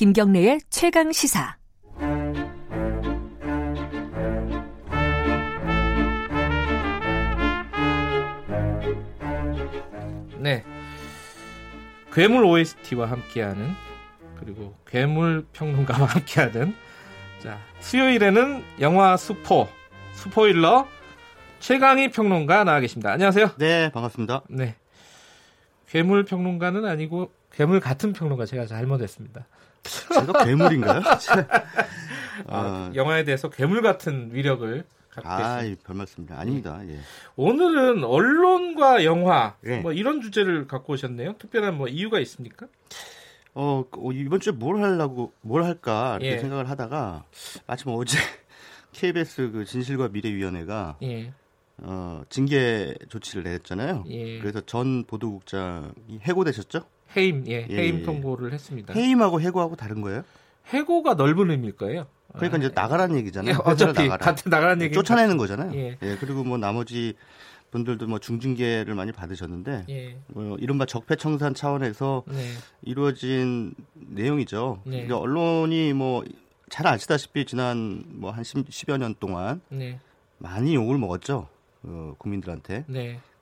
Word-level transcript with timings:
김경래의 0.00 0.60
최강 0.70 1.12
시사. 1.12 1.58
네. 10.38 10.64
괴물 12.14 12.46
OST와 12.46 13.10
함께하는 13.10 13.72
그리고 14.38 14.74
괴물 14.86 15.44
평론가와 15.52 16.06
함께하는 16.08 16.74
자 17.42 17.58
수요일에는 17.80 18.64
영화 18.80 19.18
스포 19.18 19.68
스포일러 20.14 20.88
최강희 21.58 22.12
평론가 22.12 22.64
나와 22.64 22.80
계십니다. 22.80 23.12
안녕하세요. 23.12 23.50
네, 23.58 23.90
반갑습니다. 23.92 24.44
네. 24.48 24.76
괴물 25.90 26.24
평론가는 26.24 26.86
아니고 26.86 27.30
괴물 27.52 27.80
같은 27.80 28.14
평론가 28.14 28.46
제가 28.46 28.64
잘못했습니다. 28.64 29.46
제가 30.14 30.44
괴물인가요? 30.44 31.02
아, 32.46 32.90
영화에 32.94 33.24
대해서 33.24 33.50
괴물 33.50 33.82
같은 33.82 34.30
위력을 34.32 34.84
갖고 35.10 35.28
아, 35.28 35.58
계십니다. 35.60 35.82
별 35.86 35.96
말씀입니다. 35.96 36.38
아닙니다. 36.38 36.80
예. 36.88 36.98
오늘은 37.36 38.04
언론과 38.04 39.04
영화 39.04 39.56
예. 39.66 39.78
뭐 39.78 39.92
이런 39.92 40.20
주제를 40.20 40.66
갖고 40.66 40.92
오셨네요. 40.94 41.34
특별한 41.38 41.76
뭐 41.76 41.88
이유가 41.88 42.20
있습니까? 42.20 42.66
어, 43.54 43.84
어, 43.90 44.12
이번 44.12 44.40
주에 44.40 44.52
뭘 44.52 44.82
하려고 44.82 45.32
뭘 45.40 45.64
할까 45.64 46.18
이렇게 46.20 46.36
예. 46.36 46.38
생각을 46.38 46.70
하다가 46.70 47.24
마침 47.66 47.90
어제 47.90 48.16
KBS 48.92 49.50
그 49.50 49.64
진실과 49.64 50.08
미래위원회가 50.08 50.98
예. 51.02 51.32
어, 51.78 52.22
징계 52.28 52.94
조치를 53.08 53.42
내렸잖아요. 53.42 54.04
예. 54.08 54.38
그래서 54.38 54.60
전 54.60 55.04
보도국장이 55.04 56.20
해고되셨죠? 56.22 56.84
해임 57.16 57.44
예, 57.48 57.66
예, 57.68 57.76
해임 57.76 58.00
예. 58.00 58.02
통보를 58.02 58.52
했습니다. 58.52 58.94
해임하고 58.94 59.40
해고하고 59.40 59.76
다른 59.76 60.00
거예요? 60.00 60.22
해고가 60.66 61.14
넓은 61.14 61.50
의미일 61.50 61.76
거예요. 61.76 62.06
그러니까 62.34 62.56
아, 62.56 62.58
이제 62.58 62.70
나가라는 62.74 63.16
얘기잖아요. 63.16 63.54
예, 63.54 63.58
어차피 63.70 64.02
나가라. 64.02 64.16
같은 64.18 64.50
나가라는 64.50 64.82
얘기 64.82 64.94
쫓아내는 64.94 65.36
거잖아요. 65.36 65.72
예. 65.74 65.98
예. 66.00 66.16
그리고 66.20 66.44
뭐 66.44 66.58
나머지 66.58 67.14
분들도 67.72 68.06
뭐 68.06 68.18
중징계를 68.18 68.94
많이 68.94 69.12
받으셨는데 69.12 69.86
예. 69.88 70.16
뭐 70.28 70.56
이른바 70.58 70.86
적폐청산 70.86 71.54
차원에서 71.54 72.24
네. 72.26 72.50
이루어진 72.82 73.74
내용이죠. 73.94 74.82
네. 74.84 75.06
그러니까 75.06 75.18
언론이 75.18 75.92
뭐 75.92 76.22
잘 76.70 76.86
아시다시피 76.86 77.44
지난 77.44 78.04
뭐한 78.06 78.44
10여 78.44 78.96
년 78.96 79.14
동안 79.18 79.60
네. 79.68 79.98
많이 80.38 80.74
욕을 80.74 80.96
먹었죠. 80.96 81.48
어, 81.82 82.14
국민들한테. 82.16 82.84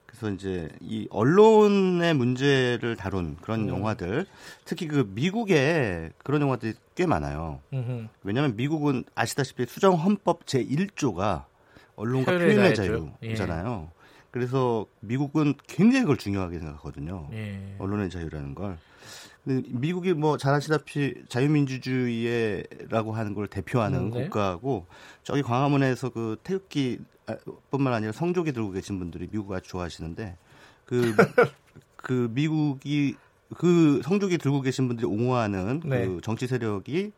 네. 0.08 0.18
그래서 0.18 0.30
이제 0.30 0.68
이 0.80 1.06
언론의 1.10 2.14
문제를 2.14 2.96
다룬 2.96 3.36
그런 3.40 3.62
음. 3.62 3.68
영화들, 3.68 4.26
특히 4.64 4.88
그 4.88 5.08
미국에 5.14 6.10
그런 6.24 6.40
영화들이 6.40 6.74
꽤 6.94 7.06
많아요. 7.06 7.60
음흠. 7.72 8.08
왜냐하면 8.22 8.56
미국은 8.56 9.04
아시다시피 9.14 9.66
수정 9.66 9.94
헌법 9.94 10.46
제 10.46 10.64
1조가 10.64 11.44
언론과 11.96 12.32
표현의. 12.32 12.74
자유잖아요. 12.74 13.90
그래서 14.30 14.86
미국은 15.00 15.54
굉장히 15.66 16.02
그걸 16.02 16.16
중요하게 16.16 16.58
생각하거든요. 16.58 17.28
예. 17.32 17.76
언론의 17.78 18.10
자유라는 18.10 18.54
걸. 18.54 18.78
미국이 19.44 20.12
뭐 20.12 20.36
잘 20.36 20.54
아시다시피 20.54 21.14
자유민주주의라고 21.28 23.12
하는 23.12 23.34
걸 23.34 23.46
대표하는 23.46 23.98
음, 23.98 24.10
네. 24.10 24.24
국가고 24.24 24.86
저기 25.22 25.42
광화문에서 25.42 26.10
그 26.10 26.36
태극기 26.42 26.98
아, 27.26 27.36
뿐만 27.70 27.92
아니라 27.92 28.12
성조기 28.12 28.52
들고 28.52 28.70
계신 28.72 28.98
분들이 28.98 29.28
미국 29.30 29.52
아주 29.52 29.68
좋아하시는데 29.68 30.36
그, 30.84 31.14
그 31.96 32.28
미국이 32.32 33.16
그 33.56 34.00
성조기 34.04 34.38
들고 34.38 34.60
계신 34.62 34.88
분들이 34.88 35.06
옹호하는 35.06 35.80
네. 35.84 36.06
그 36.06 36.20
정치 36.22 36.46
세력이 36.46 37.12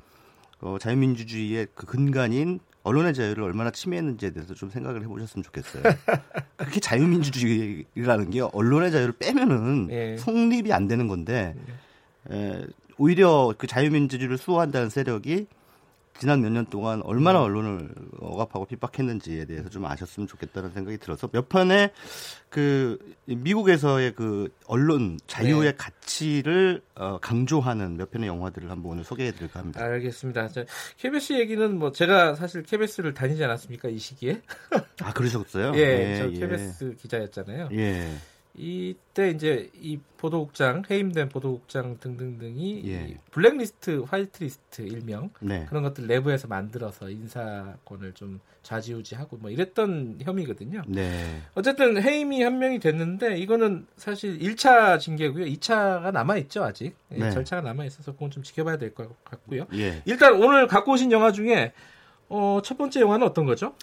어, 0.61 0.77
자유민주주의의 0.79 1.69
그 1.75 1.87
근간인 1.87 2.61
언론의 2.83 3.15
자유를 3.15 3.43
얼마나 3.45 3.71
침해했는지에 3.71 4.31
대해서 4.31 4.55
좀 4.55 4.71
생각을 4.71 5.03
해보셨으면 5.03 5.43
좋겠어요. 5.43 5.83
그렇게 6.57 6.81
자유민주주의라는 6.81 8.31
게 8.31 8.41
언론의 8.41 8.91
자유를 8.91 9.15
빼면은 9.19 9.89
예. 9.91 10.17
성립이 10.17 10.73
안 10.73 10.89
되는 10.89 11.07
건데 11.07 11.55
에, 12.31 12.67
오히려 12.99 13.55
그 13.57 13.67
자유민주주의를 13.67 14.37
수호한다는 14.39 14.91
세력이 14.91 15.47
지난 16.19 16.43
몇 16.43 16.51
년 16.53 16.67
동안 16.67 17.01
얼마나 17.05 17.41
언론을 17.41 17.89
억압하고 18.19 18.67
핍박했는지에 18.67 19.47
대해서 19.47 19.71
좀 19.71 19.87
아셨으면 19.87 20.27
좋겠다는 20.27 20.71
생각이 20.73 20.99
들어서 20.99 21.29
몇 21.29 21.49
편의 21.49 21.93
그 22.51 22.99
미국에서의 23.25 24.15
그 24.15 24.51
언론 24.67 25.19
자유의 25.27 25.71
네. 25.71 25.77
가치를 25.79 26.83
어, 26.95 27.19
강조하는 27.21 27.97
몇 27.97 28.11
편의 28.11 28.29
영화들을 28.29 28.71
한번 28.71 28.93
오늘 28.93 29.05
소개해드릴까 29.05 29.61
합니다. 29.61 29.83
알겠습니다. 29.83 30.49
저, 30.49 30.65
KBS 30.99 31.33
얘기는 31.35 31.79
뭐 31.79 31.91
제가 31.91 32.35
사실 32.35 32.65
KBS를 32.65 33.15
다니지 33.15 33.43
않았습니까 33.43 33.89
이 33.89 33.97
시기에? 33.99 34.43
아 35.01 35.15
그러셨어요? 35.15 35.73
예, 35.81 36.19
저 36.19 36.29
KBS 36.29 36.97
기자였잖아요. 36.97 37.71
예. 37.73 38.11
이때 38.55 39.31
이제 39.31 39.71
이 39.81 39.99
보도국장 40.19 40.83
해임된 40.91 41.29
보도국장 41.29 41.99
등등등이 42.01 42.83
예. 42.87 43.07
이 43.11 43.17
블랙리스트, 43.31 44.05
화이트리스트 44.09 44.83
일명 44.83 45.31
네. 45.41 45.65
그런 45.69 45.83
것들 45.83 46.07
내부에서 46.07 46.49
만들어서 46.49 47.09
인사권을 47.09 48.13
좀 48.13 48.41
좌지우지하고 48.63 49.39
뭐 49.39 49.51
이랬던 49.51 50.19
혐의거든요. 50.23 50.83
네. 50.87 51.41
어쨌든 51.55 52.03
해임이 52.03 52.43
한 52.43 52.59
명이 52.59 52.81
됐는데 52.81 53.39
이거는 53.39 53.87
사실 53.97 54.39
1차 54.39 54.99
징계고요. 55.01 55.47
2차가 55.47 56.13
남아 56.13 56.37
있죠 56.39 56.65
아직 56.65 56.95
예, 57.13 57.19
네. 57.19 57.31
절차가 57.31 57.63
남아 57.63 57.85
있어서 57.87 58.13
그건 58.13 58.31
좀 58.31 58.43
지켜봐야 58.43 58.77
될 58.77 58.93
것 58.95 59.09
같고요. 59.25 59.67
예. 59.75 60.03
일단 60.05 60.35
오늘 60.35 60.67
갖고 60.67 60.93
오신 60.93 61.13
영화 61.13 61.33
중에 61.33 61.73
어, 62.29 62.61
첫 62.63 62.77
번째 62.77 63.01
영화는 63.01 63.27
어떤 63.27 63.47
거죠? 63.47 63.75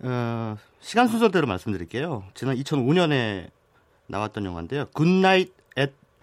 어, 0.00 0.56
시간 0.80 1.08
순서대로 1.08 1.46
말씀드릴게요. 1.46 2.24
지난 2.34 2.56
2005년에 2.56 3.50
나왔던 4.08 4.44
영화인데요. 4.44 4.86
굿나잇 4.92 5.52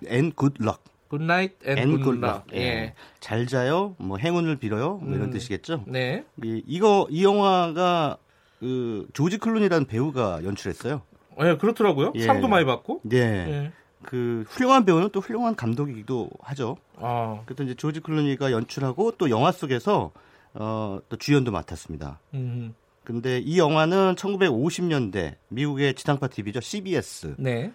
앤 0.08 0.32
굿럭. 0.34 0.84
굿나잇 1.08 1.56
앤앤 1.66 2.02
굿락. 2.02 2.48
예. 2.54 2.94
잘 3.20 3.48
자요. 3.48 3.96
뭐 3.98 4.18
행운을 4.18 4.58
빌어요. 4.58 4.98
뭐 4.98 5.16
이런 5.16 5.30
음. 5.30 5.32
뜻이겠죠. 5.32 5.86
네. 5.88 6.26
이, 6.44 6.62
이거 6.68 7.08
이 7.10 7.24
영화가 7.24 8.18
그 8.60 9.08
조지 9.14 9.38
클루니라는 9.38 9.86
배우가 9.88 10.44
연출했어요. 10.44 11.02
예, 11.42 11.58
그렇더라고요. 11.58 12.14
예. 12.16 12.22
상도 12.26 12.48
많이 12.48 12.66
받고. 12.66 13.02
네. 13.04 13.18
예. 13.18 13.72
그 14.02 14.44
훌륭한 14.48 14.86
배우는 14.86 15.10
또 15.12 15.20
훌륭한 15.20 15.56
감독이기도 15.56 16.30
하죠. 16.42 16.78
아, 16.98 17.42
그래서 17.46 17.64
이제 17.64 17.74
조지 17.74 18.02
클루니가 18.02 18.52
연출하고 18.52 19.14
또 19.18 19.30
영화 19.30 19.52
속에서 19.52 20.12
어, 20.54 21.00
또 21.10 21.18
주연도 21.18 21.52
맡았습니다. 21.52 22.20
음, 22.36 22.76
근데 23.06 23.40
이 23.40 23.58
영화는 23.58 24.16
1950년대 24.16 25.36
미국의 25.50 25.94
지상파 25.94 26.28
TV죠. 26.28 26.60
CBS에서 26.60 27.36
네, 27.38 27.72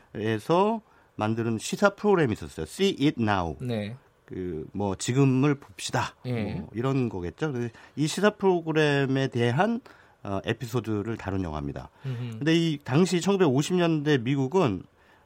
만드는 1.16 1.58
시사 1.58 1.91
프로그램이 1.91 2.32
있었어요. 2.32 2.64
See 2.64 2.96
It 3.00 3.22
Now. 3.22 3.56
네, 3.60 3.96
그뭐 4.26 4.96
지금을 4.96 5.54
봅시다. 5.56 6.14
예. 6.26 6.54
뭐 6.54 6.68
이런 6.74 7.08
거겠죠. 7.08 7.52
이 7.96 8.06
시사 8.06 8.30
프로그램에 8.30 9.28
대한 9.28 9.80
어, 10.22 10.41
에피소드를 10.44 11.16
다룬 11.16 11.42
영화입니다. 11.42 11.91
음, 12.04 12.34
근데 12.38 12.54
이 12.54 12.78
당시 12.84 13.18
1950년대 13.20 14.20
미국은 14.22 14.82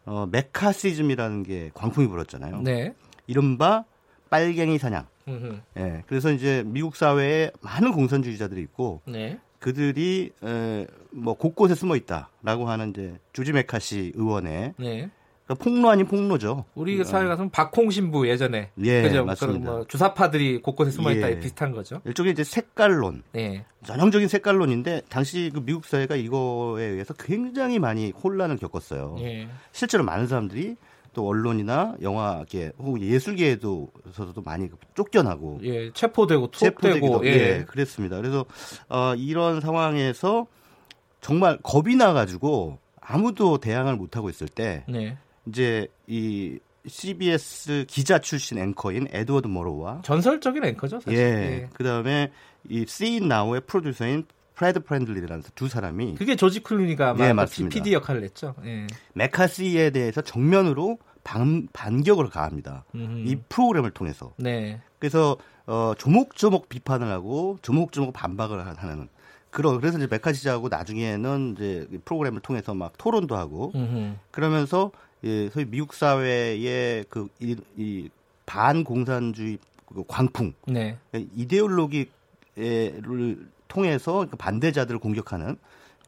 어, 0.07 0.27
메카시즘이라는 0.31 1.43
게 1.43 1.71
광풍이 1.75 2.07
불었잖아요. 2.09 2.61
네, 2.63 2.95
이른바 3.27 3.85
빨갱이 4.31 4.79
사냥. 4.79 5.07
음, 5.29 5.63
예. 5.79 6.03
그래서 6.07 6.31
이제 6.31 6.63
미국 6.67 6.97
사회에 6.97 7.51
많은 7.63 7.93
공산주의자들이 7.93 8.61
있고 8.63 9.01
네, 9.07 9.39
그들이 9.65 10.31
에, 10.45 10.87
뭐 11.11 11.33
곳곳에 11.33 11.75
숨어 11.75 11.97
있다라고 11.97 12.69
하는 12.69 12.91
이제 12.91 13.19
조지 13.33 13.55
메카시 13.55 14.13
의원의 14.15 14.75
네. 14.77 15.09
그러니까 15.47 15.65
폭로 15.65 15.89
아닌 15.89 16.07
폭로죠. 16.07 16.67
우리 16.75 17.03
사회 17.03 17.27
가서는 17.27 17.49
박홍 17.49 17.89
신부 17.91 18.29
예전에 18.29 18.73
예, 18.83 19.03
그죠? 19.03 19.25
맞습니다. 19.25 19.71
뭐 19.71 19.87
주사파들이 19.87 20.61
곳곳에 20.61 20.91
숨어 20.91 21.13
있다 21.13 21.31
예. 21.31 21.41
비슷한 21.41 21.73
거죠. 21.73 22.03
일종의 22.05 22.33
이제 22.33 22.45
색깔론, 22.45 23.23
네, 23.33 23.65
전형적인 23.87 24.29
색깔론인데 24.29 25.03
당시 25.09 25.51
그 25.55 25.65
미국 25.65 25.87
사회가 25.87 26.15
이거에 26.15 26.85
의해서 26.85 27.15
굉장히 27.15 27.79
많이 27.79 28.11
혼란을 28.11 28.59
겪었어요. 28.59 29.17
예, 29.21 29.49
실제로 29.73 30.05
많은 30.05 30.27
사람들이 30.27 30.77
또 31.15 31.27
언론이나 31.27 31.95
영화계 32.03 32.73
혹은 32.79 33.01
예술계에도서도 33.01 34.43
많이 34.45 34.69
쫓겨나고 34.95 35.61
예, 35.63 35.91
체포되고 35.93 36.51
투옥되고, 36.51 37.25
예, 37.25 37.31
예, 37.31 37.65
그랬습니다. 37.67 38.17
그래서 38.17 38.45
어, 38.89 39.15
이런 39.17 39.61
상황에서 39.61 40.47
정말 41.21 41.59
겁이 41.63 41.97
나가지고 41.97 42.79
아무도 43.01 43.59
대항을 43.59 43.97
못 43.97 44.17
하고 44.17 44.29
있을 44.29 44.49
때 44.49 44.85
네. 44.89 45.17
이제 45.47 45.89
이 46.07 46.59
CBS 46.87 47.87
기자 47.89 48.19
출신 48.19 48.59
앵커인 48.59 49.09
에드워드 49.11 49.47
모로와 49.47 50.03
전설적인 50.05 50.65
앵커죠, 50.65 51.01
사실. 51.01 51.19
예, 51.19 51.69
그다음에 51.73 52.31
이 52.69 52.81
It 52.81 53.25
Now의 53.25 53.63
프로듀서인 53.63 54.27
프레드 54.55 54.81
프렌들리라는 54.81 55.43
두 55.55 55.69
사람이 55.69 56.15
그게 56.15 56.37
조지 56.37 56.63
클루니가 56.63 57.17
예, 57.19 57.33
막 57.33 57.35
맞습니다. 57.35 57.75
PD 57.75 57.93
역할을 57.93 58.23
했죠. 58.23 58.55
예. 58.65 58.87
매카시에 59.15 59.91
대해서 59.91 60.23
정면으로 60.23 60.99
반, 61.25 61.69
반격을 61.73 62.29
가합니다. 62.29 62.85
음. 62.95 63.25
이 63.27 63.37
프로그램을 63.49 63.91
통해서. 63.91 64.33
네. 64.37 64.81
그래서 64.99 65.37
어, 65.67 65.95
조목조목 65.99 66.69
비판을 66.69 67.09
하고 67.09 67.59
조목조목 67.63 68.13
반박을 68.13 68.65
하는 68.67 69.09
그런 69.51 69.81
그래서 69.81 69.99
이제 69.99 70.07
매카시하고 70.11 70.69
나중에는 70.69 71.55
이제 71.57 71.89
프로그램을 72.05 72.41
통해서 72.41 72.75
막 72.75 72.93
토론도 72.99 73.37
하고 73.37 73.73
음흠. 73.75 74.15
그러면서 74.31 74.91
예, 75.25 75.49
소위 75.51 75.65
미국 75.65 75.95
사회의 75.95 77.05
그이 77.09 78.11
반공산주의 78.47 79.59
그 79.87 80.05
광풍 80.07 80.53
네. 80.67 80.99
이데올로기를 81.13 82.09
통해서 83.69 84.27
그 84.31 84.37
반대자들을 84.37 85.01
공격하는 85.01 85.57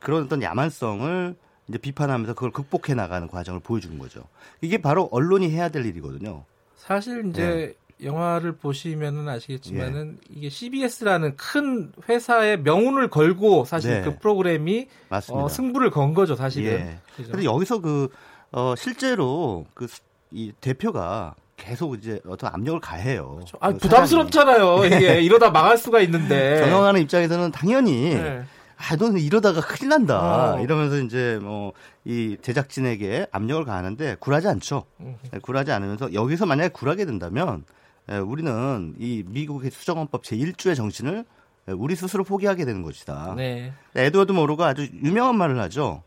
그런 0.01 0.25
어떤 0.25 0.43
야만성을 0.43 1.37
이제 1.69 1.79
비판하면서 1.79 2.35
그걸 2.35 2.53
극복해 2.53 2.95
나가는 2.95 3.27
과정을 3.27 3.61
보여주는 3.61 3.99
거죠. 3.99 4.25
이게 4.61 4.79
바로 4.79 5.09
언론이 5.11 5.51
해야 5.51 5.69
될 5.69 5.85
일이거든요. 5.85 6.45
사실 6.77 7.29
이제 7.29 7.43
예. 7.43 8.07
영화를 8.07 8.57
보시면은 8.57 9.29
아시겠지만은 9.29 10.19
이게 10.29 10.49
CBS라는 10.49 11.37
큰 11.37 11.93
회사의 12.09 12.61
명운을 12.61 13.09
걸고 13.09 13.65
사실 13.65 13.91
네. 13.91 14.03
그 14.03 14.19
프로그램이 14.19 14.89
맞습니다. 15.09 15.45
어, 15.45 15.49
승부를 15.49 15.91
건 15.91 16.15
거죠, 16.15 16.37
사실은. 16.37 16.71
예. 16.71 16.99
그죠? 17.17 17.33
근데 17.33 17.45
여기서 17.47 17.81
그, 17.81 18.11
어, 18.53 18.75
실제로 18.77 19.67
그, 19.75 19.87
이 20.31 20.53
대표가 20.61 21.35
계속 21.57 21.95
이제 21.95 22.21
어떤 22.29 22.53
압력을 22.53 22.81
가해요. 22.81 23.41
아, 23.61 23.73
그 23.73 23.79
부담스럽잖아요. 23.79 24.85
이게 24.87 25.21
이러다 25.23 25.51
망할 25.51 25.79
수가 25.79 26.01
있는데. 26.01 26.61
경영하는 26.61 27.01
입장에서는 27.03 27.51
당연히 27.51 28.15
네. 28.15 28.45
아, 28.77 28.95
너는 28.97 29.19
이러다가 29.21 29.63
큰일 29.63 29.89
난다. 29.89 30.55
어. 30.55 30.61
이러면서 30.61 30.99
이제 30.99 31.39
뭐, 31.43 31.73
이 32.05 32.37
제작진에게 32.43 33.29
압력을 33.33 33.65
가하는데 33.65 34.17
굴하지 34.21 34.49
않죠. 34.49 34.85
음. 35.01 35.17
네, 35.31 35.39
굴하지 35.39 35.73
않으면서 35.73 36.13
여기서 36.13 36.45
만약에 36.45 36.69
굴하게 36.69 37.07
된다면 37.07 37.65
에, 38.09 38.19
우리는 38.19 38.95
이 38.99 39.25
미국의 39.27 39.71
수정헌법 39.71 40.23
제1조의 40.23 40.77
정신을 40.77 41.25
에, 41.69 41.73
우리 41.73 41.97
스스로 41.97 42.23
포기하게 42.23 42.67
되는 42.67 42.83
것이다. 42.83 43.35
네. 43.37 43.73
에드워드 43.95 44.33
모로가 44.33 44.67
아주 44.67 44.87
유명한 45.03 45.37
말을 45.37 45.59
하죠. 45.61 46.03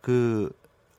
그 0.00 0.50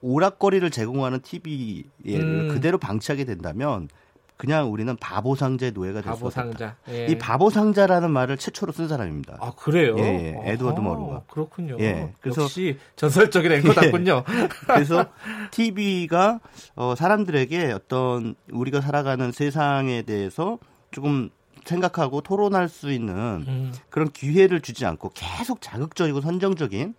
오락거리를 0.01 0.69
제공하는 0.72 1.22
TV를 1.22 1.90
음. 2.22 2.48
그대로 2.50 2.78
방치하게 2.78 3.25
된다면 3.25 3.90
그냥 4.38 4.72
우리는 4.72 4.96
바보 4.96 5.36
상자의 5.36 5.74
노예가 5.74 6.01
될수 6.01 6.18
바보. 6.19 6.30
상자. 6.30 6.78
예. 6.88 7.07
이 7.07 7.18
바보 7.18 7.50
상자라는 7.50 8.10
말을 8.10 8.38
최초로 8.38 8.72
쓴 8.72 8.88
사람입니다. 8.88 9.36
아, 9.42 9.51
그래요? 9.57 9.96
예, 10.00 10.04
예. 10.46 10.51
에드워드 10.54 10.80
아하, 10.80 10.81
머로가. 10.90 11.24
그렇군요. 11.28 11.75
예, 11.81 12.13
그래서- 12.22 12.44
역시 12.44 12.78
전설적인 12.96 13.51
앵커답군요. 13.51 14.24
그래서 14.68 15.07
TV가 15.51 16.40
어, 16.75 16.96
사람들에게 16.96 17.72
어떤 17.74 18.36
우리가 18.51 18.80
살아가는 18.80 19.30
세상에 19.34 20.04
대해서 20.04 20.57
조금 20.92 21.30
생각하고 21.66 22.22
토론할 22.22 22.69
수 22.69 22.94
있는 22.94 23.44
음. 23.46 23.74
그런 23.90 24.10
기회를 24.10 24.62
주지 24.62 24.86
않고 24.86 25.12
계속 25.13 25.60
자극적이고 25.62 26.22
선정적인 26.22 26.96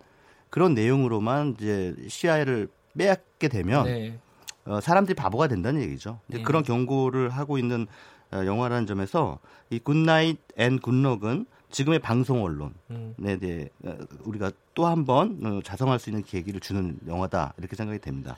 그런 0.51 0.75
내용으로만 0.75 1.55
이제 1.59 1.95
시야를 2.07 2.67
빼앗게 2.97 3.47
되면 3.47 3.85
네. 3.85 4.19
어, 4.65 4.79
사람들이 4.79 5.15
바보가 5.15 5.47
된다는 5.47 5.81
얘기죠. 5.81 6.19
네. 6.27 6.41
그런 6.43 6.63
경고를 6.63 7.29
하고 7.29 7.57
있는 7.57 7.87
어, 8.31 8.45
영화라는 8.45 8.87
점에서 8.87 9.39
이 9.69 9.79
Good 9.79 10.05
Night 10.05 10.37
and 10.57 10.79
Good 10.79 11.03
Luck은 11.03 11.45
지금의 11.69 11.99
방송 11.99 12.43
언론에 12.43 12.71
음. 12.91 13.15
대해 13.17 13.69
어, 13.85 13.97
우리가 14.23 14.51
또 14.73 14.85
한번 14.85 15.39
어, 15.43 15.61
자성할 15.63 15.99
수 15.99 16.09
있는 16.09 16.23
계기를 16.23 16.59
주는 16.59 16.97
영화다 17.07 17.53
이렇게 17.57 17.75
생각이 17.75 17.99
됩니다. 17.99 18.35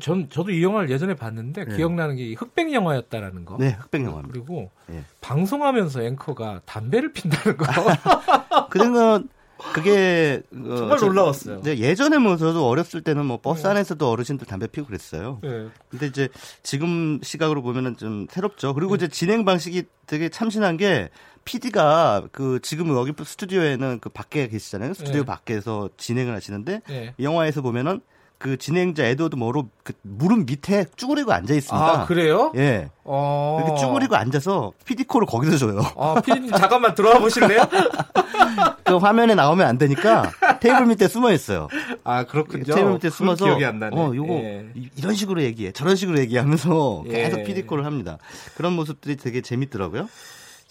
전 0.00 0.28
저도 0.28 0.50
이 0.50 0.62
영화를 0.62 0.90
예전에 0.90 1.14
봤는데 1.14 1.66
네. 1.66 1.76
기억나는 1.76 2.16
게 2.16 2.32
흑백 2.34 2.72
영화였다라는 2.72 3.44
거. 3.44 3.56
네, 3.58 3.70
흑백 3.70 4.02
영화입니다. 4.02 4.32
그리고 4.32 4.70
예. 4.90 5.04
방송하면서 5.20 6.02
앵커가 6.02 6.62
담배를 6.64 7.12
핀다는 7.12 7.56
거. 7.56 7.66
그러면 8.70 9.28
그게 9.72 10.42
어, 10.52 10.76
정말 10.76 10.98
저- 10.98 11.06
놀라웠어요. 11.06 11.62
네, 11.62 11.78
예전에 11.78 12.18
뭐 12.18 12.36
저도 12.36 12.68
어렸을 12.68 13.02
때는 13.02 13.24
뭐 13.26 13.40
버스 13.40 13.62
네. 13.62 13.68
안에서도 13.70 14.08
어르신들 14.08 14.46
담배 14.46 14.66
피우고 14.66 14.88
그랬어요. 14.88 15.38
네. 15.42 15.68
근데 15.88 16.06
이제 16.06 16.28
지금 16.62 17.20
시각으로 17.22 17.62
보면은 17.62 17.96
좀 17.96 18.26
새롭죠. 18.30 18.74
그리고 18.74 18.94
이제 18.94 19.08
진행 19.08 19.44
방식이 19.44 19.84
되게 20.06 20.28
참신한 20.28 20.76
게 20.76 21.08
PD가 21.44 22.28
그 22.32 22.58
지금 22.62 22.88
여기 22.96 23.12
스튜디오에는 23.22 24.00
그 24.00 24.08
밖에 24.08 24.48
계시잖아요. 24.48 24.94
스튜디오 24.94 25.22
네. 25.22 25.26
밖에서 25.26 25.88
진행을 25.96 26.34
하시는데 26.34 26.80
네. 26.88 27.14
이 27.18 27.24
영화에서 27.24 27.60
보면은 27.62 28.00
그 28.38 28.58
진행자 28.58 29.04
에드워드 29.04 29.36
머로 29.36 29.68
그 29.82 29.92
무릎 30.02 30.44
밑에 30.46 30.84
쭈그리고 30.96 31.32
앉아 31.32 31.54
있습니다. 31.54 31.86
아 32.02 32.04
그래요? 32.06 32.52
예. 32.56 32.90
어. 33.04 33.60
이렇게 33.64 33.80
쭈그리고 33.80 34.16
앉아서 34.16 34.72
PD 34.84 35.04
콜을 35.04 35.26
거기서 35.26 35.56
줘요. 35.56 35.80
아 35.96 36.20
피디님 36.20 36.50
잠깐만 36.52 36.94
들어와 36.94 37.18
보실래요? 37.20 37.62
그 38.84 38.96
화면에 38.96 39.34
나오면 39.34 39.66
안 39.66 39.78
되니까 39.78 40.30
테이블 40.60 40.86
밑에 40.86 41.08
숨어 41.08 41.32
있어요. 41.32 41.68
아 42.04 42.24
그렇군요. 42.24 42.64
테이블 42.74 42.92
밑에 42.94 43.08
숨어서 43.08 43.44
기억이 43.46 43.64
안 43.64 43.78
나네. 43.78 43.96
어, 43.98 44.12
요거 44.14 44.34
예. 44.34 44.66
이- 44.74 44.90
이런 44.96 45.14
식으로 45.14 45.42
얘기해. 45.42 45.72
저런 45.72 45.96
식으로 45.96 46.18
얘기하면서 46.18 47.04
예. 47.06 47.12
계속 47.12 47.44
PD 47.44 47.62
콜을 47.62 47.86
합니다. 47.86 48.18
그런 48.56 48.74
모습들이 48.74 49.16
되게 49.16 49.40
재밌더라고요. 49.40 50.08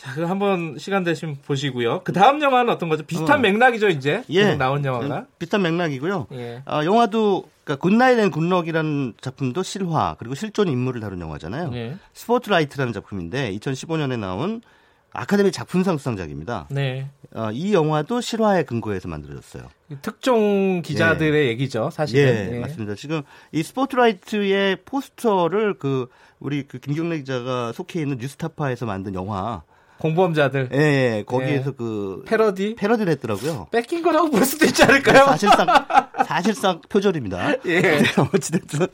자, 0.03 0.13
그럼 0.15 0.29
한번 0.29 0.75
시간 0.77 1.05
되시면 1.05 1.37
보시고요. 1.45 2.01
그 2.03 2.11
다음 2.11 2.41
영화는 2.41 2.73
어떤 2.73 2.89
거죠? 2.89 3.03
비슷한 3.03 3.39
어. 3.39 3.41
맥락이죠, 3.41 3.87
이제. 3.87 4.21
예. 4.29 4.55
나온 4.55 4.83
영화가. 4.83 5.27
비슷한 5.39 5.61
맥락이고요. 5.61 6.27
예. 6.33 6.61
아, 6.65 6.83
영화도 6.83 7.45
그러니까 7.63 7.81
Good 7.81 7.98
Night 7.98 8.19
and 8.19 8.29
Good 8.29 8.52
Luck이라는 8.52 9.13
작품도 9.21 9.63
실화 9.63 10.17
그리고 10.19 10.35
실존 10.35 10.67
인물을 10.67 10.99
다룬 10.99 11.21
영화잖아요. 11.21 11.69
네. 11.69 11.95
스포트라이트라는 12.11 12.91
작품인데 12.91 13.57
2015년에 13.57 14.19
나온 14.19 14.61
아카데미 15.13 15.53
작품상 15.53 15.97
수상작입니다. 15.97 16.67
네. 16.69 17.07
어, 17.33 17.51
이 17.53 17.73
영화도 17.73 18.19
실화에 18.19 18.63
근거해서 18.63 19.07
만들어졌어요. 19.07 19.69
특종 20.01 20.81
기자들의 20.81 21.47
얘기죠, 21.47 21.85
예, 21.91 21.95
사실은. 21.95 22.55
예. 22.55 22.59
맞습니다. 22.59 22.95
지금 22.95 23.21
이 23.53 23.63
스포트라이트의 23.63 24.79
포스터를 24.83 25.75
그 25.75 26.07
우리 26.39 26.63
그 26.63 26.79
김경래 26.79 27.19
기자가 27.19 27.71
속해 27.71 28.01
있는 28.01 28.17
뉴스타파에서 28.17 28.85
만든 28.85 29.13
영화, 29.13 29.61
공범자들. 30.03 30.69
예, 30.73 30.77
예 30.77 31.23
거기에서 31.25 31.69
예. 31.69 31.75
그 31.77 32.23
패러디? 32.27 32.75
패러디를 32.75 33.13
했더라고요. 33.13 33.67
뺏긴 33.71 34.01
거라고 34.03 34.29
볼 34.31 34.43
수도 34.43 34.65
있지 34.65 34.83
않을까요? 34.83 35.23
사실상 35.27 35.65
사실상 36.27 36.81
표절입니다. 36.89 37.53
예. 37.65 37.81
네, 37.81 38.03
어찌됐든 38.33 38.87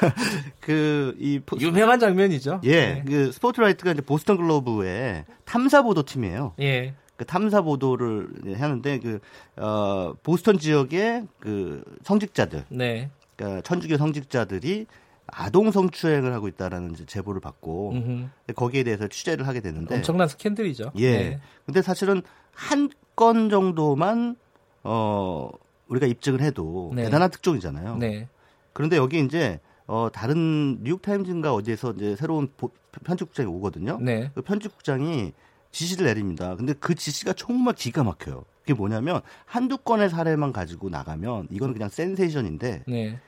그이 0.60 1.42
유명한 1.60 2.00
장면이죠. 2.00 2.62
예, 2.64 3.04
그 3.06 3.32
스포트라이트가 3.32 3.92
이제 3.92 4.00
보스턴 4.00 4.38
글로브의 4.38 5.26
탐사 5.44 5.82
보도 5.82 6.02
팀이에요. 6.02 6.54
예. 6.60 6.94
그 7.16 7.26
탐사 7.26 7.60
보도를 7.60 8.28
하는데 8.58 8.98
그 9.00 9.18
어, 9.56 10.14
보스턴 10.22 10.58
지역의 10.58 11.24
그 11.38 11.82
성직자들, 12.02 12.64
네. 12.70 13.10
그러니까 13.36 13.60
천주교 13.60 13.98
성직자들이 13.98 14.86
아동 15.26 15.70
성추행을 15.70 16.32
하고 16.32 16.48
있다라는 16.48 16.94
제보를 17.06 17.40
받고 17.40 17.92
음흠. 17.92 18.28
거기에 18.54 18.84
대해서 18.84 19.08
취재를 19.08 19.46
하게 19.46 19.60
되는데 19.60 19.94
엄청난 19.96 20.28
스캔들이죠. 20.28 20.92
예. 20.96 21.10
네. 21.18 21.40
근데 21.64 21.82
사실은 21.82 22.22
한 22.52 22.90
건 23.16 23.48
정도만 23.48 24.36
어 24.84 25.48
우리가 25.88 26.06
입증을 26.06 26.42
해도 26.42 26.92
네. 26.94 27.04
대단한 27.04 27.30
특종이잖아요. 27.30 27.96
네. 27.96 28.28
그런데 28.74 28.98
여기 28.98 29.20
이제 29.20 29.58
어 29.86 30.08
다른 30.12 30.82
뉴욕 30.82 31.00
타임즈인가 31.00 31.54
어디에서 31.54 31.92
이제 31.92 32.14
새로운 32.14 32.48
보- 32.58 32.70
편집국장이 33.04 33.48
오거든요. 33.48 33.98
네. 34.02 34.30
그 34.34 34.42
편집국장이 34.42 35.32
지시를 35.72 36.04
내립니다. 36.04 36.56
근데 36.56 36.74
그 36.74 36.94
지시가 36.94 37.32
정말 37.32 37.74
기가 37.74 38.04
막혀요. 38.04 38.44
그게 38.60 38.74
뭐냐면 38.74 39.22
한두 39.46 39.78
건의 39.78 40.10
사례만 40.10 40.52
가지고 40.52 40.90
나가면 40.90 41.48
이건 41.50 41.72
그냥 41.72 41.88
센세이션인데 41.88 42.84
네. 42.86 43.18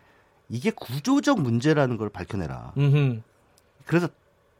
이게 0.48 0.70
구조적 0.70 1.40
문제라는 1.40 1.96
걸 1.96 2.08
밝혀내라. 2.08 2.72
음흠. 2.76 3.20
그래서 3.86 4.08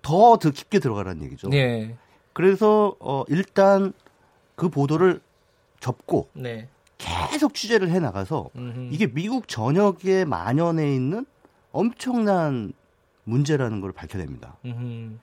더 0.03 0.39
더 0.39 0.51
깊게 0.51 0.79
들어가라는 0.79 1.23
얘기죠. 1.25 1.49
네. 1.49 1.97
그래서 2.33 2.95
어 3.01 3.25
일단 3.29 3.93
그 4.55 4.69
보도를 4.69 5.21
접고 5.81 6.29
네. 6.33 6.69
계속 6.99 7.55
취재를 7.55 7.91
해 7.91 8.01
나가서 8.01 8.51
음흠. 8.57 8.89
이게 8.93 9.07
미국 9.07 9.49
전역에 9.49 10.25
만연해 10.25 10.95
있는 10.95 11.27
엄청난 11.73 12.73
문제라는 13.25 13.81
걸 13.81 13.93
밝혀냅니다. 13.93 14.57
음흠. 14.65 15.19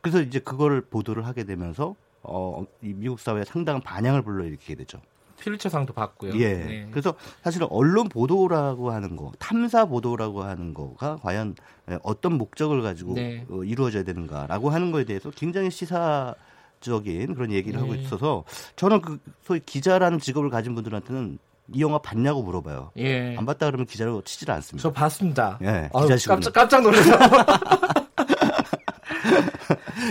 그래서 0.00 0.20
이제 0.22 0.38
그거를 0.38 0.80
보도를 0.80 1.26
하게 1.26 1.44
되면서 1.44 1.94
어, 2.22 2.64
이 2.82 2.92
미국 2.94 3.20
사회에 3.20 3.44
상당한 3.44 3.82
반향을 3.82 4.22
불러일으키게 4.22 4.74
되죠. 4.76 5.00
퓰리처상도 5.40 5.92
받고요. 5.92 6.34
예. 6.38 6.54
네. 6.54 6.88
그래서 6.90 7.14
사실은 7.42 7.66
언론 7.70 8.08
보도라고 8.08 8.90
하는 8.92 9.16
거, 9.16 9.32
탐사 9.38 9.86
보도라고 9.86 10.42
하는 10.42 10.74
거가 10.74 11.16
과연 11.22 11.54
예, 11.90 11.98
어떤 12.02 12.34
목적을 12.34 12.82
가지고 12.82 13.14
네. 13.14 13.44
어, 13.50 13.64
이루어져야 13.64 14.04
되는가라고 14.04 14.70
하는 14.70 14.92
거에 14.92 15.04
대해서 15.04 15.30
굉장히 15.30 15.70
시사 15.70 16.34
적인 16.80 17.34
그런 17.34 17.52
얘기를 17.52 17.80
하고 17.80 17.92
네. 17.94 18.00
있어서 18.00 18.44
저는 18.76 19.02
그 19.02 19.18
소위 19.42 19.60
기자라는 19.60 20.18
직업을 20.18 20.48
가진 20.50 20.74
분들한테는 20.74 21.38
이 21.72 21.82
영화 21.82 21.98
봤냐고 21.98 22.42
물어봐요. 22.42 22.92
예. 22.96 23.36
안 23.36 23.46
봤다 23.46 23.66
그러면 23.66 23.86
기자로 23.86 24.22
치질 24.22 24.50
않습니다. 24.50 24.82
저 24.82 24.92
봤습니다. 24.92 25.58
예, 25.62 25.88
아유. 25.92 26.08
깜짝 26.26 26.52
깜짝 26.52 26.82
놀라서. 26.82 27.12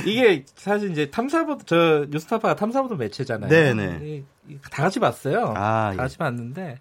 이게 0.05 0.45
사실 0.55 0.91
이제 0.91 1.09
탐사보도 1.09 1.65
저 1.65 2.05
뉴스타파가 2.09 2.55
탐사보도 2.55 2.95
매체잖아요. 2.95 3.49
네네. 3.49 4.23
다 4.71 4.83
같이 4.83 4.99
봤어요. 4.99 5.53
아, 5.55 5.89
다 5.89 5.93
예. 5.93 5.97
같이 5.97 6.17
봤는데 6.17 6.79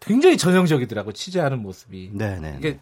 굉장히 0.00 0.36
전형적이더라고 0.36 1.12
취재하는 1.12 1.60
모습이. 1.60 2.10
네네. 2.14 2.56
이게 2.58 2.78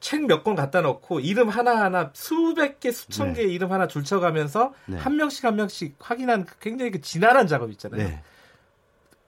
책 0.00 0.20
몇 0.26 0.42
권 0.42 0.54
갖다 0.56 0.80
놓고 0.80 1.20
이름 1.20 1.48
하나 1.48 1.80
하나 1.84 2.10
수백 2.12 2.80
개, 2.80 2.90
수천 2.90 3.28
네. 3.34 3.42
개의 3.42 3.52
이름 3.54 3.70
하나 3.72 3.86
줄쳐가면서 3.86 4.72
네. 4.86 4.96
한 4.98 5.16
명씩 5.16 5.44
한 5.44 5.54
명씩 5.56 5.94
확인하는 6.00 6.44
그 6.44 6.58
굉장히 6.58 6.90
그 6.90 7.00
진화한 7.00 7.46
작업 7.46 7.70
있잖아요. 7.70 8.08
네. 8.08 8.22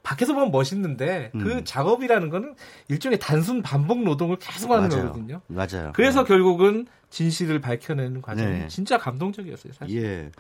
밖에서 0.03 0.35
보면 0.35 0.51
멋있는데 0.51 1.31
그 1.33 1.39
음. 1.39 1.65
작업이라는 1.65 2.29
거는 2.29 2.55
일종의 2.89 3.19
단순 3.21 3.63
반복 3.63 4.03
노동을 4.03 4.37
계속 4.37 4.71
하는 4.73 4.89
맞아요. 4.91 5.07
거거든요. 5.07 5.41
맞아요. 5.47 5.93
그래서 5.95 6.25
결국은 6.25 6.87
진실을 7.09 7.61
밝혀내는 7.61 8.21
과정이 8.21 8.51
네. 8.59 8.69
진짜 8.69 8.99
감동적이었어요, 8.99 9.73
사실. 9.73 10.03
예. 10.03 10.31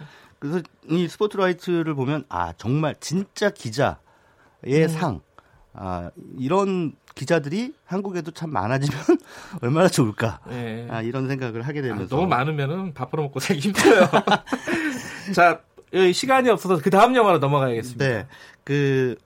그래서 0.45 0.61
이 0.91 1.09
스포트라이트를 1.09 1.95
보면 1.95 2.25
아 2.29 2.53
정말 2.59 2.95
진짜 3.01 3.49
기자의 3.49 3.97
음. 4.67 4.89
상. 4.89 5.21
아 5.73 6.11
이런 6.39 6.93
기자들이 7.15 7.73
한국에도 7.87 8.31
참 8.31 8.51
많아지면 8.51 9.01
얼마나 9.63 9.89
좋을까. 9.89 10.41
예. 10.51 10.87
아 10.91 11.01
이런 11.01 11.29
생각을 11.29 11.63
하게 11.63 11.79
아, 11.79 11.83
되면서 11.83 12.15
너무 12.15 12.29
많으면은 12.29 12.93
밥 12.93 13.11
벌어먹고 13.11 13.41
살기 13.41 13.69
힘들어요. 13.69 14.07
자, 15.35 15.63
이 15.95 16.13
시간이 16.13 16.51
없어서 16.51 16.79
그 16.79 16.91
다음 16.91 17.17
영화로 17.17 17.39
넘어가야겠습니다. 17.39 18.07
네. 18.07 18.27
그 18.65 19.17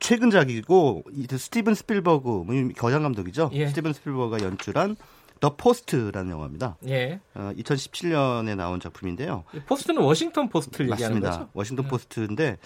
최근작이고 0.00 1.04
이 1.12 1.26
스티븐 1.30 1.74
스필버그 1.74 2.42
뭐이 2.46 2.72
거장 2.72 3.04
감독이죠. 3.04 3.50
예. 3.52 3.68
스티븐 3.68 3.92
스필버그가 3.92 4.44
연출한 4.44 4.96
The 5.40 5.56
Post라는 5.56 6.30
영화입니다. 6.32 6.76
예. 6.86 7.20
어, 7.34 7.52
2017년에 7.56 8.56
나온 8.56 8.80
작품인데요. 8.80 9.44
이 9.54 9.60
포스트는 9.60 10.02
워싱턴 10.02 10.48
포스트를 10.48 10.90
얘기하는 10.90 11.20
맞습니다. 11.20 11.38
거죠? 11.44 11.50
워싱턴 11.54 11.84
네. 11.84 11.90
포스트인데 11.90 12.58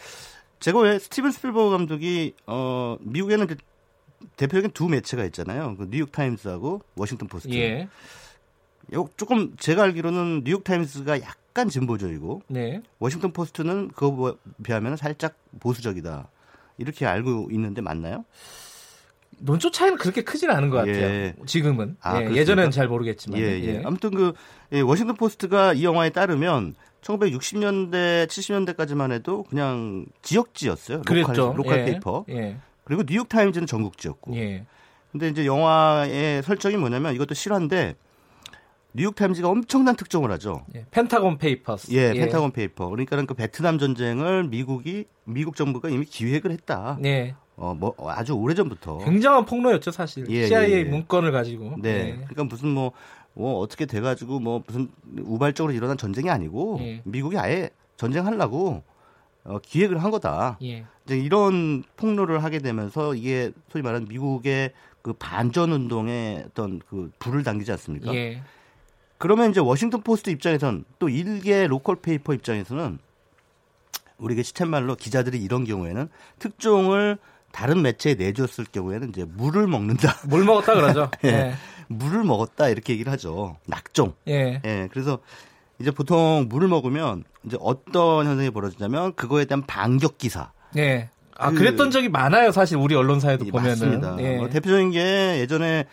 제가 0.60 0.78
왜 0.80 0.98
스티븐 0.98 1.32
스필버그 1.32 1.70
감독이 1.70 2.34
어 2.46 2.96
미국에는 3.00 3.46
그 3.46 3.56
대표적인 4.36 4.70
두 4.70 4.88
매체가 4.88 5.24
있잖아요. 5.26 5.76
그 5.76 5.88
뉴욕 5.90 6.10
타임스하고 6.12 6.82
워싱턴 6.96 7.28
포스트. 7.28 7.52
예. 7.54 7.88
요 8.94 9.08
조금 9.16 9.56
제가 9.56 9.82
알기로는 9.84 10.42
뉴욕 10.44 10.64
타임스가 10.64 11.20
약간 11.20 11.68
진보적이고 11.68 12.42
네. 12.48 12.82
워싱턴 12.98 13.32
포스트는 13.32 13.88
그거 13.88 14.36
비하면 14.62 14.96
살짝 14.96 15.36
보수적이다. 15.60 16.28
이렇게 16.78 17.06
알고 17.06 17.48
있는데 17.50 17.80
맞나요? 17.82 18.24
논조 19.38 19.70
차이는 19.70 19.98
그렇게 19.98 20.22
크진 20.22 20.50
않은 20.50 20.70
것 20.70 20.78
같아요. 20.78 20.94
예. 20.94 21.34
지금은. 21.46 21.96
아, 22.00 22.22
예? 22.22 22.30
예전에는 22.30 22.70
잘 22.70 22.88
모르겠지만. 22.88 23.40
예, 23.40 23.60
예. 23.62 23.82
아무튼 23.84 24.10
그 24.10 24.32
예, 24.72 24.80
워싱턴 24.80 25.16
포스트가 25.16 25.72
이 25.74 25.84
영화에 25.84 26.10
따르면 26.10 26.74
1960년대, 27.02 28.26
70년대까지만 28.26 29.12
해도 29.12 29.44
그냥 29.44 30.06
지역지였어요. 30.22 31.02
그랬죠. 31.02 31.54
local, 31.54 31.58
local 31.58 31.78
예. 31.80 31.84
paper. 31.84 32.24
예. 32.30 32.56
그리고 32.84 33.02
뉴욕 33.04 33.28
타임즈는 33.28 33.66
전국지였고. 33.66 34.36
예. 34.36 34.64
근데 35.10 35.28
이제 35.28 35.44
영화의 35.44 36.42
설정이 36.42 36.76
뭐냐면 36.76 37.14
이것도 37.14 37.34
실화인데 37.34 37.96
뉴욕 38.94 39.14
타임즈가 39.14 39.48
엄청난 39.48 39.96
특종을 39.96 40.30
하죠. 40.32 40.64
예. 40.74 40.86
Pentagon 40.90 41.38
Papers. 41.38 41.92
예, 41.92 42.12
Pentagon 42.12 42.52
Paper. 42.52 42.88
그러니까는 42.88 43.26
그 43.26 43.34
베트남 43.34 43.78
전쟁을 43.78 44.44
미국이 44.44 45.06
미국 45.24 45.56
정부가 45.56 45.88
이미 45.88 46.04
기획을 46.04 46.50
했다. 46.50 46.98
예. 47.04 47.34
어, 47.56 47.74
뭐 47.74 47.94
아주 48.08 48.34
오래전부터. 48.34 48.98
굉장한 48.98 49.44
폭로였죠, 49.44 49.90
사실. 49.90 50.28
예, 50.30 50.46
CIA 50.46 50.72
예, 50.72 50.78
예. 50.78 50.84
문건을 50.84 51.32
가지고. 51.32 51.76
네. 51.78 51.90
예. 51.90 52.12
그러니까 52.14 52.44
무슨 52.44 52.68
뭐, 52.70 52.92
뭐 53.34 53.58
어떻게 53.60 53.86
돼가지고 53.86 54.40
뭐 54.40 54.62
무슨 54.66 54.90
우발적으로 55.20 55.72
일어난 55.72 55.96
전쟁이 55.96 56.30
아니고 56.30 56.78
예. 56.80 57.02
미국이 57.04 57.38
아예 57.38 57.70
전쟁하려고 57.96 58.82
어, 59.44 59.58
기획을 59.58 60.02
한 60.02 60.10
거다. 60.10 60.58
예. 60.62 60.84
이제 61.04 61.18
이런 61.18 61.82
폭로를 61.96 62.42
하게 62.42 62.60
되면서 62.60 63.14
이게 63.14 63.52
소위 63.68 63.82
말하는 63.82 64.08
미국의 64.08 64.72
그 65.02 65.12
반전 65.14 65.72
운동에 65.72 66.44
어떤 66.46 66.80
그 66.88 67.10
불을 67.18 67.42
당기지 67.42 67.70
않습니까? 67.72 68.14
예. 68.14 68.42
그러면 69.18 69.50
이제 69.50 69.60
워싱턴 69.60 70.02
포스트 70.02 70.30
입장에선 70.30 70.84
또 70.98 71.08
일개 71.08 71.66
local 71.66 71.96
paper 71.96 72.34
입장에서는 72.34 72.98
우리가 74.18 74.42
시쳇말로 74.42 74.94
기자들이 74.94 75.42
이런 75.42 75.64
경우에는 75.64 76.08
특종을 76.38 77.18
다른 77.52 77.82
매체에 77.82 78.14
내줬을 78.14 78.64
경우에는 78.72 79.10
이제 79.10 79.24
물을 79.24 79.66
먹는다. 79.66 80.16
물 80.28 80.44
먹었다 80.44 80.74
그러죠. 80.74 81.10
예. 81.24 81.54
물을 81.88 82.24
먹었다 82.24 82.68
이렇게 82.68 82.94
얘기를 82.94 83.12
하죠. 83.12 83.56
낙종. 83.66 84.14
예. 84.28 84.60
예. 84.64 84.88
그래서 84.90 85.18
이제 85.78 85.90
보통 85.90 86.46
물을 86.48 86.68
먹으면 86.68 87.24
이제 87.44 87.56
어떤 87.60 88.26
현상이 88.26 88.50
벌어지냐면 88.50 89.14
그거에 89.14 89.44
대한 89.44 89.62
반격 89.66 90.18
기사. 90.18 90.50
예. 90.76 91.10
아, 91.36 91.50
그- 91.50 91.56
그랬던 91.58 91.90
적이 91.90 92.08
많아요, 92.08 92.52
사실 92.52 92.76
우리 92.76 92.94
언론사에도 92.94 93.46
예, 93.46 93.50
보면은. 93.50 93.70
맞습니다. 93.70 94.16
예. 94.20 94.38
어, 94.38 94.48
대표적인 94.48 94.90
게 94.92 95.38
예전에 95.40 95.84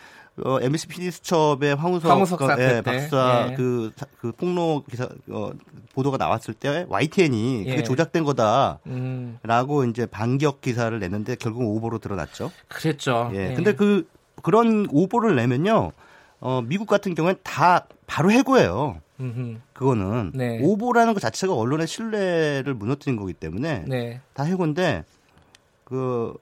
어, 0.44 0.58
MBC 0.60 1.10
수첩의 1.10 1.74
황우석, 1.76 2.10
황우석 2.10 2.40
사태 2.40 2.62
예, 2.62 2.68
때. 2.68 2.82
박사 2.82 3.48
예. 3.50 3.54
그, 3.56 3.92
사- 3.96 4.06
그 4.20 4.32
폭로 4.32 4.84
기사 4.88 5.06
어, 5.28 5.50
보도가 5.94 6.16
나왔을 6.16 6.54
때 6.54 6.86
YTN이 6.88 7.64
예. 7.66 7.70
그게 7.70 7.82
조작된 7.82 8.24
거다라고 8.24 8.80
음, 8.86 9.90
이제 9.90 10.06
반격 10.06 10.60
기사를 10.60 10.98
냈는데 10.98 11.34
결국 11.36 11.62
오보로 11.76 11.98
드러났죠. 11.98 12.50
그랬죠. 12.68 13.30
예. 13.34 13.54
근데 13.54 13.74
그 13.74 14.08
그런 14.42 14.86
오보를 14.90 15.36
내면요. 15.36 15.92
어, 16.40 16.62
미국 16.64 16.86
같은 16.86 17.14
경우엔 17.14 17.36
다 17.42 17.86
바로 18.06 18.30
해고예요. 18.30 19.00
음흠. 19.20 19.56
그거는 19.74 20.32
네. 20.34 20.58
오보라는 20.62 21.12
것 21.12 21.20
자체가 21.20 21.52
언론의 21.54 21.86
신뢰를 21.86 22.72
무너뜨린 22.72 23.16
거기 23.18 23.34
때문에 23.34 23.84
네. 23.86 24.20
다 24.32 24.44
해고인데 24.44 25.04
그 25.84 26.32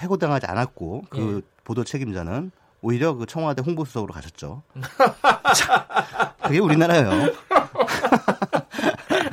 해고당하지 0.00 0.46
않았고 0.46 1.04
그 1.10 1.42
예. 1.44 1.48
보도 1.62 1.84
책임자는 1.84 2.50
오히려 2.84 3.14
그 3.14 3.24
청와대 3.24 3.62
홍보수석으로 3.64 4.12
가셨죠. 4.12 4.62
자, 5.56 6.34
그게 6.42 6.58
우리나라예요. 6.58 7.32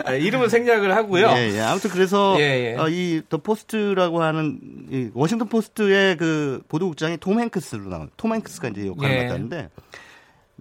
아, 0.05 0.13
이름은 0.13 0.47
생략을 0.47 0.95
하고요. 0.95 1.27
예, 1.31 1.51
예. 1.53 1.59
아무튼 1.59 1.89
그래서 1.89 2.37
예, 2.39 2.71
예. 2.71 2.75
어, 2.77 2.87
이더 2.87 3.39
포스트라고 3.39 4.23
하는 4.23 4.59
이 4.89 5.09
워싱턴 5.13 5.49
포스트의 5.49 6.15
그 6.15 6.61
보도국장이 6.69 7.17
톰 7.17 7.41
행크스로 7.41 7.89
나온 7.89 8.09
톰 8.15 8.33
행크스가 8.33 8.69
이제 8.69 8.87
역할을 8.87 9.15
예. 9.17 9.23
맡았는데 9.23 9.69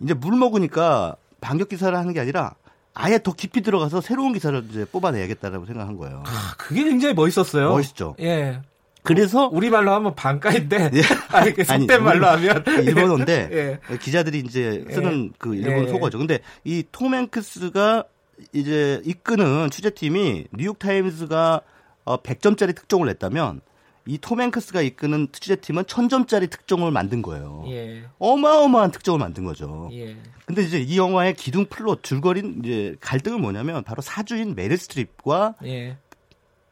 이제 0.02 0.14
물 0.14 0.37
먹으니까 0.37 1.14
반격 1.40 1.68
기사를 1.68 1.97
하는 1.97 2.12
게 2.12 2.18
아니라 2.18 2.54
아예 2.92 3.23
더 3.23 3.32
깊이 3.32 3.61
들어가서 3.61 4.00
새로운 4.00 4.32
기사를 4.32 4.66
이제 4.68 4.85
뽑아내야겠다라고 4.85 5.64
생각한 5.64 5.97
거예요. 5.97 6.25
아, 6.26 6.54
그게 6.59 6.82
굉장히 6.82 7.14
멋있었어요. 7.14 7.70
멋있죠. 7.70 8.16
예. 8.18 8.61
그래서 9.02 9.49
우리말로 9.49 9.92
하면 9.92 10.14
반까이인데, 10.14 10.90
예. 10.95 11.00
아니, 11.30 11.52
그 11.54 11.64
속된 11.64 12.02
말로 12.04 12.26
하면. 12.26 12.64
일본어인데 12.85 13.80
예. 13.90 13.97
기자들이 13.99 14.40
이제 14.40 14.85
쓰는 14.90 15.33
그 15.38 15.54
일본 15.54 15.85
예. 15.85 15.88
속어죠. 15.88 16.19
근데 16.19 16.40
이 16.64 16.85
톰 16.92 17.14
행크스가 17.14 18.04
이제 18.52 19.00
이끄는 19.04 19.71
취재팀이 19.71 20.47
뉴욕 20.52 20.78
타임스가 20.78 21.61
어 22.04 22.16
100점짜리 22.23 22.75
특종을 22.75 23.07
냈다면 23.09 23.61
이 24.07 24.15
톰 24.15 24.40
행크스가 24.40 24.80
이끄는 24.80 25.28
취재팀은 25.30 25.85
1000점짜리 25.85 26.49
특종을 26.50 26.90
만든 26.90 27.21
거예요. 27.23 27.64
예. 27.69 28.02
어마어마한 28.19 28.90
특종을 28.92 29.21
만든 29.21 29.45
거죠. 29.45 29.90
예. 29.92 30.16
근데 30.47 30.62
이제 30.62 30.80
이 30.80 30.97
영화의 30.99 31.35
기둥 31.35 31.66
플롯 31.66 32.02
줄거린 32.02 32.62
이제 32.64 32.97
갈등은 33.00 33.40
뭐냐면 33.40 33.85
바로 33.85 34.00
사주인 34.02 34.54
메릴 34.57 34.78
스트립과 34.78 35.54
예. 35.66 35.97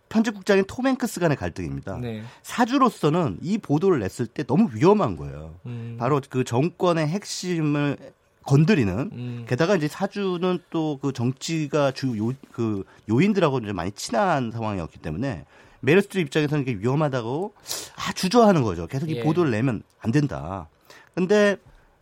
편집국장인 0.09 0.65
톰 0.67 0.87
행크스 0.87 1.21
간의 1.21 1.37
갈등입니다. 1.37 1.99
네. 1.99 2.23
사주로서는 2.43 3.39
이 3.43 3.59
보도를 3.59 3.99
냈을 4.01 4.27
때 4.27 4.43
너무 4.45 4.69
위험한 4.73 5.17
거예요. 5.17 5.55
음. 5.67 5.97
바로 5.99 6.21
그 6.31 6.45
정권의 6.45 7.07
핵심을 7.09 7.97
건드리는 8.45 9.11
음. 9.13 9.45
게다가 9.47 9.77
이제 9.77 9.89
사주는 9.89 10.59
또 10.71 10.99
그 11.03 11.13
정치가 11.13 11.91
주요 11.93 12.46
그 12.46 12.85
요인들하고 13.11 13.59
이제 13.59 13.73
많이 13.73 13.91
친한 13.93 14.51
상황이었기 14.51 14.99
때문에 15.01 15.45
메릴 15.81 16.01
스트립 16.01 16.27
입장에서는 16.29 16.63
이게 16.63 16.75
위험하다고 16.75 17.53
아 17.97 18.13
주저하는 18.15 18.63
거죠. 18.63 18.87
계속 18.87 19.11
이 19.11 19.17
예. 19.17 19.23
보도를 19.23 19.51
내면 19.51 19.83
안 20.01 20.11
된다. 20.11 20.69
근데 21.15 21.57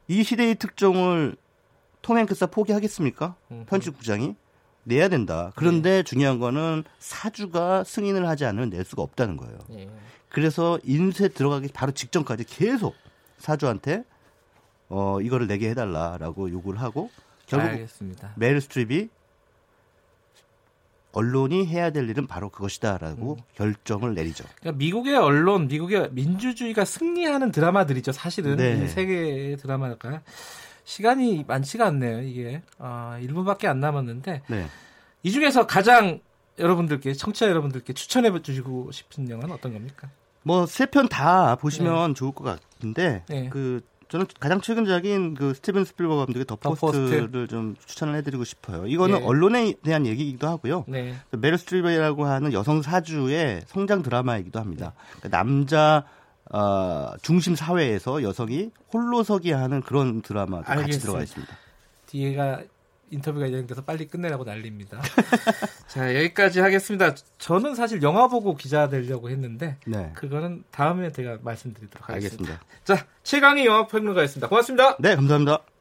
이 0.08 0.22
시대의 0.22 0.54
특종을 0.54 1.36
톰 2.00 2.16
행크스가 2.18 2.46
포기하겠습니까? 2.52 3.34
음흠. 3.50 3.64
편집국장이 3.66 4.36
내야 4.86 5.08
된다. 5.08 5.52
그런데 5.56 6.04
중요한 6.04 6.38
거는 6.38 6.84
사주가 7.00 7.82
승인을 7.82 8.28
하지 8.28 8.44
않으면 8.44 8.70
낼 8.70 8.84
수가 8.84 9.02
없다는 9.02 9.36
거예요. 9.36 9.58
예. 9.72 9.90
그래서 10.28 10.78
인쇄 10.84 11.28
들어가기 11.28 11.68
바로 11.74 11.92
직전까지 11.92 12.44
계속 12.44 12.94
사주한테 13.38 14.04
어 14.88 15.20
이거를 15.20 15.48
내게 15.48 15.70
해달라라고 15.70 16.50
요구를 16.50 16.80
하고 16.80 17.10
결국 17.46 17.68
알겠습니다. 17.68 18.34
메일 18.36 18.60
스트립이 18.60 19.08
언론이 21.10 21.66
해야 21.66 21.90
될 21.90 22.08
일은 22.08 22.26
바로 22.26 22.50
그것이다라고 22.50 23.38
음. 23.38 23.42
결정을 23.54 24.14
내리죠. 24.14 24.44
그러니까 24.60 24.78
미국의 24.78 25.16
언론, 25.16 25.66
미국의 25.66 26.10
민주주의가 26.12 26.84
승리하는 26.84 27.50
드라마들이죠. 27.50 28.12
사실은 28.12 28.56
네. 28.56 28.84
이 28.84 28.86
세계의 28.86 29.56
드라마가 29.56 30.20
시간이 30.86 31.44
많지가 31.46 31.84
않네요. 31.88 32.22
이게 32.22 32.62
아, 32.78 33.18
1분밖에 33.20 33.66
안 33.66 33.80
남았는데 33.80 34.42
네. 34.48 34.66
이 35.24 35.32
중에서 35.32 35.66
가장 35.66 36.20
여러분들께 36.58 37.12
청취자 37.12 37.48
여러분들께 37.50 37.92
추천해 37.92 38.30
주시고 38.40 38.92
싶은 38.92 39.28
영화는 39.28 39.52
어떤 39.52 39.72
겁니까? 39.74 40.08
뭐 40.44 40.64
세 40.64 40.86
편 40.86 41.08
다 41.08 41.56
보시면 41.56 42.14
좋을 42.14 42.32
것 42.32 42.44
같은데 42.44 43.24
네. 43.28 43.48
그 43.50 43.80
저는 44.08 44.26
가장 44.38 44.60
최근작인 44.60 45.34
그 45.34 45.54
스티븐 45.54 45.84
스필버그 45.84 46.26
감독의 46.26 46.44
The 46.46 46.54
The 46.54 46.74
Post를 46.74 47.48
좀 47.48 47.74
추천을 47.84 48.14
해드리고 48.14 48.44
싶어요. 48.44 48.86
이거는 48.86 49.20
예. 49.20 49.24
언론에 49.24 49.74
대한 49.82 50.06
얘기이기도 50.06 50.46
하고요. 50.46 50.84
네. 50.86 51.16
메릴 51.32 51.56
스트립이라고 51.56 52.24
하는 52.26 52.52
여성 52.52 52.80
사주의 52.82 53.62
성장 53.66 54.02
드라마이기도 54.02 54.60
합니다. 54.60 54.92
그러니까 55.18 55.28
남자 55.36 56.04
어, 56.52 57.10
중심 57.22 57.54
사회에서 57.56 58.22
여성이 58.22 58.70
홀로서기 58.92 59.52
하는 59.52 59.80
그런 59.80 60.22
드라마도 60.22 60.64
같이 60.64 60.80
알겠습니다. 60.80 61.02
들어가 61.02 61.22
있습니다. 61.22 61.56
뒤에가 62.06 62.62
인터뷰가 63.10 63.46
진행돼서 63.46 63.82
빨리 63.82 64.06
끝내라고 64.08 64.44
난립니다. 64.44 65.00
자 65.86 66.14
여기까지 66.16 66.60
하겠습니다. 66.60 67.14
저는 67.38 67.74
사실 67.74 68.02
영화 68.02 68.26
보고 68.28 68.56
기자 68.56 68.88
되려고 68.88 69.30
했는데 69.30 69.76
네, 69.86 70.12
그거는 70.14 70.64
다음에 70.70 71.12
제가 71.12 71.38
말씀드리도록 71.42 72.08
하겠습니다. 72.08 72.52
알겠습니다. 72.52 72.66
자 72.84 73.06
최광희 73.22 73.64
영화 73.66 73.86
평론가였습니다. 73.86 74.48
고맙습니다. 74.48 74.96
네, 74.98 75.14
감사합니다. 75.14 75.75